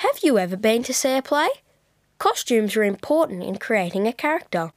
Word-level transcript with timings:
Have 0.00 0.18
you 0.22 0.38
ever 0.38 0.58
been 0.58 0.82
to 0.82 0.92
see 0.92 1.16
a 1.16 1.22
play? 1.22 1.48
Costumes 2.18 2.76
are 2.76 2.84
important 2.84 3.42
in 3.42 3.56
creating 3.56 4.06
a 4.06 4.12
character, 4.12 4.72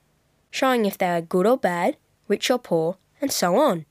showing 0.49 0.85
if 0.85 0.97
they 0.97 1.09
are 1.09 1.19
good 1.19 1.45
or 1.45 1.57
bad, 1.57 1.97
rich 2.29 2.49
or 2.49 2.57
poor, 2.57 2.95
and 3.19 3.29
so 3.29 3.57
on. 3.57 3.85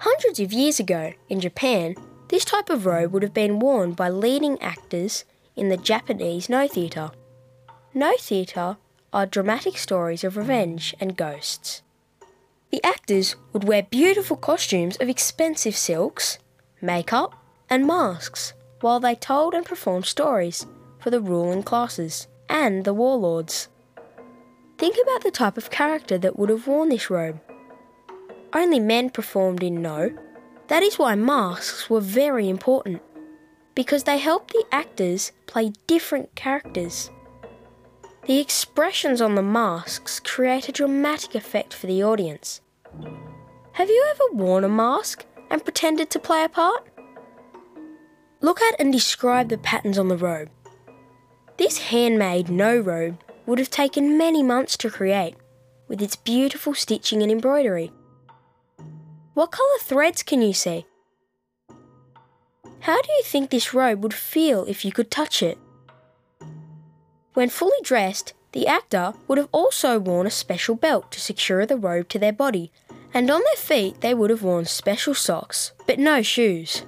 Hundreds 0.00 0.38
of 0.38 0.52
years 0.52 0.78
ago, 0.78 1.14
in 1.30 1.40
Japan, 1.40 1.94
this 2.28 2.44
type 2.44 2.68
of 2.68 2.84
robe 2.84 3.12
would 3.12 3.22
have 3.22 3.32
been 3.32 3.60
worn 3.60 3.92
by 3.92 4.10
leading 4.10 4.60
actors 4.60 5.24
in 5.56 5.70
the 5.70 5.78
Japanese 5.78 6.50
Noh 6.50 6.68
theatre. 6.68 7.12
Noh 7.94 8.16
theatre 8.18 8.76
are 9.14 9.24
dramatic 9.24 9.78
stories 9.78 10.22
of 10.22 10.36
revenge 10.36 10.94
and 11.00 11.16
ghosts. 11.16 11.80
The 12.70 12.84
actors 12.84 13.36
would 13.54 13.64
wear 13.64 13.84
beautiful 13.84 14.36
costumes 14.36 14.98
of 14.98 15.08
expensive 15.08 15.76
silks, 15.76 16.36
makeup, 16.82 17.34
and 17.70 17.86
masks 17.86 18.52
while 18.80 19.00
they 19.00 19.14
told 19.14 19.54
and 19.54 19.64
performed 19.64 20.06
stories 20.06 20.66
for 20.98 21.10
the 21.10 21.20
ruling 21.20 21.62
classes 21.62 22.26
and 22.48 22.84
the 22.84 22.94
warlords. 22.94 23.68
Think 24.78 24.96
about 25.02 25.22
the 25.22 25.30
type 25.30 25.56
of 25.56 25.70
character 25.70 26.18
that 26.18 26.38
would 26.38 26.48
have 26.50 26.66
worn 26.66 26.88
this 26.88 27.10
robe. 27.10 27.40
Only 28.52 28.80
men 28.80 29.10
performed 29.10 29.62
in 29.62 29.82
Noh. 29.82 30.10
That 30.68 30.82
is 30.82 30.98
why 30.98 31.14
masks 31.14 31.90
were 31.90 32.00
very 32.00 32.48
important, 32.48 33.02
because 33.74 34.04
they 34.04 34.18
helped 34.18 34.52
the 34.52 34.64
actors 34.72 35.32
play 35.46 35.72
different 35.86 36.34
characters. 36.34 37.10
The 38.26 38.38
expressions 38.38 39.20
on 39.20 39.34
the 39.34 39.42
masks 39.42 40.20
create 40.20 40.68
a 40.68 40.72
dramatic 40.72 41.34
effect 41.34 41.74
for 41.74 41.86
the 41.86 42.02
audience. 42.02 42.60
Have 43.72 43.88
you 43.88 44.06
ever 44.10 44.34
worn 44.34 44.64
a 44.64 44.68
mask 44.68 45.24
and 45.50 45.64
pretended 45.64 46.10
to 46.10 46.18
play 46.18 46.44
a 46.44 46.48
part? 46.48 46.86
Look 48.40 48.62
at 48.62 48.80
and 48.80 48.92
describe 48.92 49.48
the 49.48 49.58
patterns 49.58 49.98
on 49.98 50.08
the 50.08 50.16
robe. 50.16 50.48
This 51.58 51.78
handmade 51.78 52.48
Noh 52.48 52.78
robe 52.78 53.18
would 53.46 53.58
have 53.58 53.70
taken 53.70 54.16
many 54.16 54.42
months 54.42 54.76
to 54.78 54.90
create, 54.90 55.36
with 55.88 56.00
its 56.00 56.16
beautiful 56.16 56.72
stitching 56.72 57.22
and 57.22 57.30
embroidery. 57.30 57.92
What 59.34 59.52
colour 59.52 59.78
threads 59.80 60.22
can 60.22 60.40
you 60.40 60.54
see? 60.54 60.86
How 62.80 63.02
do 63.02 63.12
you 63.12 63.22
think 63.24 63.50
this 63.50 63.74
robe 63.74 64.02
would 64.02 64.14
feel 64.14 64.64
if 64.64 64.84
you 64.84 64.92
could 64.92 65.10
touch 65.10 65.42
it? 65.42 65.58
When 67.34 67.50
fully 67.50 67.76
dressed, 67.82 68.32
the 68.52 68.66
actor 68.66 69.12
would 69.28 69.38
have 69.38 69.48
also 69.52 69.98
worn 69.98 70.26
a 70.26 70.30
special 70.30 70.74
belt 70.74 71.12
to 71.12 71.20
secure 71.20 71.66
the 71.66 71.76
robe 71.76 72.08
to 72.08 72.18
their 72.18 72.32
body, 72.32 72.72
and 73.12 73.30
on 73.30 73.40
their 73.40 73.56
feet 73.56 74.00
they 74.00 74.14
would 74.14 74.30
have 74.30 74.42
worn 74.42 74.64
special 74.64 75.14
socks, 75.14 75.72
but 75.86 75.98
no 75.98 76.22
shoes. 76.22 76.84